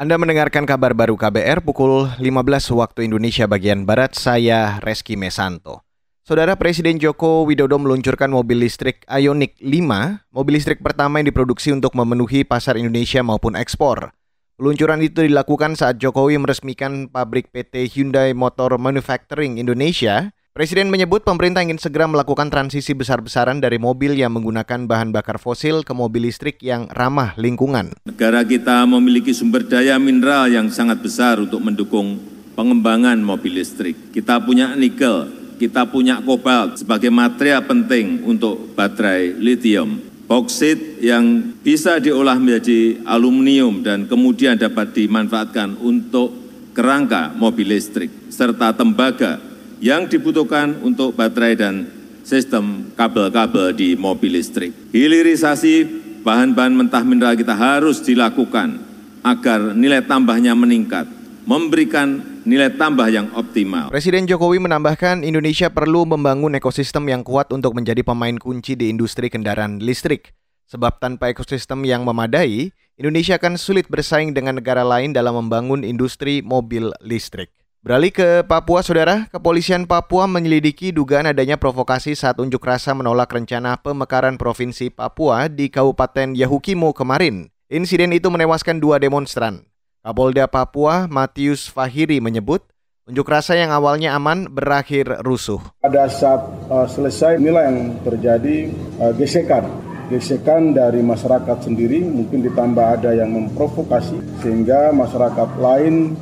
Anda 0.00 0.16
mendengarkan 0.16 0.64
kabar 0.64 0.96
baru 0.96 1.12
KBR 1.12 1.60
pukul 1.60 2.08
15 2.16 2.24
waktu 2.72 3.04
Indonesia 3.04 3.44
bagian 3.44 3.84
Barat, 3.84 4.16
saya 4.16 4.80
Reski 4.80 5.12
Mesanto. 5.12 5.84
Saudara 6.24 6.56
Presiden 6.56 6.96
Joko 6.96 7.44
Widodo 7.44 7.76
meluncurkan 7.76 8.32
mobil 8.32 8.64
listrik 8.64 9.04
Ioniq 9.04 9.60
5, 9.60 10.32
mobil 10.32 10.56
listrik 10.56 10.80
pertama 10.80 11.20
yang 11.20 11.28
diproduksi 11.28 11.68
untuk 11.76 11.92
memenuhi 11.92 12.48
pasar 12.48 12.80
Indonesia 12.80 13.20
maupun 13.20 13.52
ekspor. 13.52 14.16
Peluncuran 14.56 15.04
itu 15.04 15.20
dilakukan 15.20 15.76
saat 15.76 16.00
Jokowi 16.00 16.40
meresmikan 16.40 17.12
pabrik 17.12 17.52
PT 17.52 17.92
Hyundai 17.92 18.32
Motor 18.32 18.80
Manufacturing 18.80 19.60
Indonesia 19.60 20.32
Presiden 20.50 20.90
menyebut 20.90 21.22
pemerintah 21.22 21.62
ingin 21.62 21.78
segera 21.78 22.10
melakukan 22.10 22.50
transisi 22.50 22.90
besar-besaran 22.90 23.62
dari 23.62 23.78
mobil 23.78 24.18
yang 24.18 24.34
menggunakan 24.34 24.90
bahan 24.90 25.14
bakar 25.14 25.38
fosil 25.38 25.86
ke 25.86 25.94
mobil 25.94 26.26
listrik 26.26 26.58
yang 26.58 26.90
ramah 26.90 27.38
lingkungan. 27.38 27.94
Negara 28.02 28.42
kita 28.42 28.82
memiliki 28.82 29.30
sumber 29.30 29.62
daya 29.62 29.94
mineral 30.02 30.50
yang 30.50 30.66
sangat 30.74 31.06
besar 31.06 31.38
untuk 31.38 31.62
mendukung 31.62 32.18
pengembangan 32.58 33.22
mobil 33.22 33.62
listrik. 33.62 33.94
Kita 34.10 34.42
punya 34.42 34.74
nikel, 34.74 35.30
kita 35.62 35.86
punya 35.86 36.18
kobalt 36.18 36.82
sebagai 36.82 37.14
material 37.14 37.62
penting 37.70 38.26
untuk 38.26 38.74
baterai 38.74 39.38
lithium. 39.38 40.02
Boksit 40.26 40.98
yang 40.98 41.54
bisa 41.62 42.02
diolah 42.02 42.42
menjadi 42.42 42.98
aluminium 43.06 43.86
dan 43.86 44.10
kemudian 44.10 44.58
dapat 44.58 44.98
dimanfaatkan 44.98 45.78
untuk 45.78 46.34
kerangka 46.74 47.30
mobil 47.38 47.70
listrik, 47.70 48.10
serta 48.34 48.74
tembaga 48.74 49.49
yang 49.80 50.06
dibutuhkan 50.06 50.76
untuk 50.84 51.16
baterai 51.16 51.56
dan 51.56 51.88
sistem 52.22 52.92
kabel-kabel 52.94 53.72
di 53.72 53.96
mobil 53.96 54.36
listrik. 54.36 54.70
Hilirisasi 54.92 55.88
bahan-bahan 56.20 56.76
mentah 56.76 57.02
mineral 57.02 57.34
kita 57.34 57.56
harus 57.56 58.04
dilakukan 58.04 58.76
agar 59.24 59.72
nilai 59.72 60.04
tambahnya 60.04 60.52
meningkat, 60.52 61.08
memberikan 61.48 62.20
nilai 62.44 62.72
tambah 62.72 63.08
yang 63.08 63.28
optimal. 63.36 63.92
Presiden 63.92 64.24
Jokowi 64.28 64.60
menambahkan 64.60 65.24
Indonesia 65.24 65.68
perlu 65.72 66.08
membangun 66.08 66.56
ekosistem 66.56 67.08
yang 67.08 67.24
kuat 67.24 67.52
untuk 67.52 67.76
menjadi 67.76 68.04
pemain 68.04 68.36
kunci 68.36 68.76
di 68.76 68.88
industri 68.88 69.28
kendaraan 69.28 69.80
listrik. 69.80 70.32
Sebab 70.70 71.02
tanpa 71.02 71.34
ekosistem 71.34 71.82
yang 71.82 72.06
memadai, 72.06 72.70
Indonesia 72.94 73.34
akan 73.40 73.58
sulit 73.58 73.90
bersaing 73.90 74.36
dengan 74.36 74.60
negara 74.60 74.86
lain 74.86 75.10
dalam 75.10 75.34
membangun 75.34 75.82
industri 75.82 76.44
mobil 76.46 76.94
listrik. 77.02 77.50
Beralih 77.80 78.12
ke 78.12 78.44
Papua, 78.44 78.84
Saudara. 78.84 79.24
Kepolisian 79.32 79.88
Papua 79.88 80.28
menyelidiki 80.28 80.92
dugaan 80.92 81.24
adanya 81.24 81.56
provokasi 81.56 82.12
saat 82.12 82.36
unjuk 82.36 82.60
rasa 82.60 82.92
menolak 82.92 83.32
rencana 83.32 83.80
pemekaran 83.80 84.36
Provinsi 84.36 84.92
Papua 84.92 85.48
di 85.48 85.72
Kabupaten 85.72 86.36
Yahukimo 86.36 86.92
kemarin. 86.92 87.48
Insiden 87.72 88.12
itu 88.12 88.28
menewaskan 88.28 88.84
dua 88.84 89.00
demonstran. 89.00 89.64
Kapolda 90.04 90.44
Papua, 90.44 91.08
Matius 91.08 91.72
Fahiri 91.72 92.20
menyebut, 92.20 92.60
unjuk 93.08 93.24
rasa 93.24 93.56
yang 93.56 93.72
awalnya 93.72 94.12
aman 94.12 94.52
berakhir 94.52 95.16
rusuh. 95.24 95.64
Pada 95.80 96.04
saat 96.12 96.52
uh, 96.68 96.84
selesai 96.84 97.40
inilah 97.40 97.64
yang 97.64 97.96
terjadi 98.04 98.76
uh, 99.00 99.16
gesekan 99.16 99.88
gesekan 100.10 100.74
dari 100.74 101.06
masyarakat 101.06 101.70
sendiri 101.70 102.02
mungkin 102.02 102.42
ditambah 102.42 102.82
ada 102.98 103.14
yang 103.14 103.30
memprovokasi 103.30 104.18
sehingga 104.42 104.90
masyarakat 104.90 105.48
lain 105.54 106.18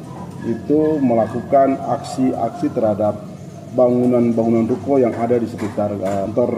itu 0.49 0.97
melakukan 0.99 1.77
aksi-aksi 1.77 2.73
terhadap 2.73 3.21
bangunan-bangunan 3.77 4.65
ruko 4.65 4.97
yang 4.97 5.13
ada 5.15 5.37
di 5.37 5.45
sekitar 5.45 5.93
eh, 5.93 6.19
kantor 6.29 6.51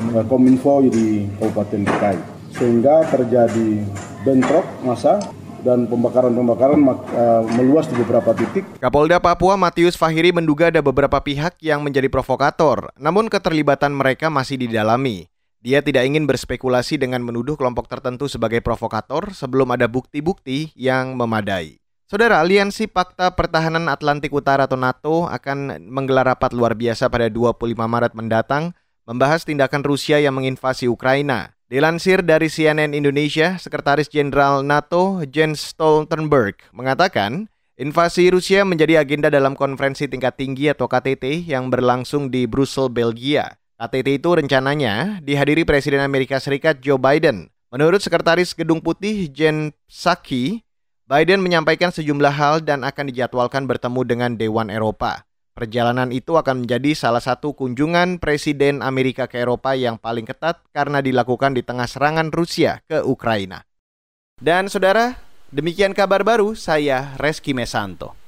uh, 0.00 0.24
Kominfo 0.24 0.80
di 0.88 1.28
Kabupaten 1.36 1.80
DKI. 1.84 2.18
Sehingga 2.52 3.08
terjadi 3.08 3.84
bentrok 4.24 4.64
masa 4.84 5.20
dan 5.62 5.86
pembakaran-pembakaran 5.86 6.80
uh, 6.82 7.42
meluas 7.54 7.86
di 7.86 7.94
beberapa 7.96 8.34
titik. 8.34 8.66
Kapolda 8.82 9.22
Papua 9.22 9.54
Matius 9.54 9.94
Fahiri 9.94 10.34
menduga 10.34 10.68
ada 10.68 10.82
beberapa 10.82 11.22
pihak 11.22 11.56
yang 11.62 11.86
menjadi 11.86 12.10
provokator, 12.10 12.90
namun 12.98 13.30
keterlibatan 13.30 13.94
mereka 13.94 14.26
masih 14.28 14.58
didalami. 14.58 15.30
Dia 15.62 15.78
tidak 15.78 16.02
ingin 16.02 16.26
berspekulasi 16.26 16.98
dengan 16.98 17.22
menuduh 17.22 17.54
kelompok 17.54 17.86
tertentu 17.86 18.26
sebagai 18.26 18.58
provokator 18.58 19.30
sebelum 19.30 19.70
ada 19.70 19.86
bukti-bukti 19.86 20.74
yang 20.74 21.14
memadai. 21.14 21.81
Saudara, 22.12 22.44
Aliansi 22.44 22.92
Pakta 22.92 23.32
Pertahanan 23.32 23.88
Atlantik 23.88 24.36
Utara 24.36 24.68
atau 24.68 24.76
NATO 24.76 25.24
akan 25.32 25.80
menggelar 25.88 26.28
rapat 26.28 26.52
luar 26.52 26.76
biasa 26.76 27.08
pada 27.08 27.32
25 27.32 27.72
Maret 27.72 28.12
mendatang 28.12 28.76
membahas 29.08 29.48
tindakan 29.48 29.80
Rusia 29.80 30.20
yang 30.20 30.36
menginvasi 30.36 30.92
Ukraina. 30.92 31.56
Dilansir 31.72 32.20
dari 32.20 32.52
CNN 32.52 32.92
Indonesia, 32.92 33.56
Sekretaris 33.56 34.12
Jenderal 34.12 34.60
NATO 34.60 35.24
Jens 35.24 35.72
Stoltenberg 35.72 36.60
mengatakan, 36.76 37.48
invasi 37.80 38.28
Rusia 38.28 38.68
menjadi 38.68 39.00
agenda 39.00 39.32
dalam 39.32 39.56
konferensi 39.56 40.04
tingkat 40.04 40.36
tinggi 40.36 40.68
atau 40.68 40.92
KTT 40.92 41.48
yang 41.48 41.72
berlangsung 41.72 42.28
di 42.28 42.44
Brussels, 42.44 42.92
Belgia. 42.92 43.56
KTT 43.80 44.20
itu 44.20 44.36
rencananya 44.36 45.16
dihadiri 45.24 45.64
Presiden 45.64 46.04
Amerika 46.04 46.36
Serikat 46.36 46.76
Joe 46.84 47.00
Biden. 47.00 47.48
Menurut 47.72 48.04
Sekretaris 48.04 48.52
Gedung 48.52 48.84
Putih 48.84 49.32
Jen 49.32 49.72
Psaki, 49.88 50.60
Biden 51.10 51.42
menyampaikan 51.42 51.90
sejumlah 51.90 52.34
hal 52.34 52.54
dan 52.62 52.86
akan 52.86 53.10
dijadwalkan 53.10 53.66
bertemu 53.66 54.00
dengan 54.06 54.30
Dewan 54.38 54.70
Eropa. 54.70 55.26
Perjalanan 55.52 56.08
itu 56.14 56.38
akan 56.38 56.64
menjadi 56.64 56.96
salah 56.96 57.20
satu 57.20 57.52
kunjungan 57.52 58.16
Presiden 58.16 58.80
Amerika 58.80 59.28
ke 59.28 59.42
Eropa 59.42 59.76
yang 59.76 60.00
paling 60.00 60.24
ketat 60.24 60.64
karena 60.72 61.04
dilakukan 61.04 61.52
di 61.52 61.60
tengah 61.60 61.84
serangan 61.84 62.32
Rusia 62.32 62.80
ke 62.88 63.04
Ukraina. 63.04 63.60
Dan 64.40 64.72
saudara, 64.72 65.18
demikian 65.52 65.92
kabar 65.92 66.24
baru 66.24 66.56
saya 66.56 67.12
Reski 67.20 67.52
Mesanto. 67.52 68.21